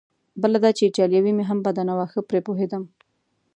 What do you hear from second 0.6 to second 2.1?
دا چې ایټالوي مې هم بده نه وه،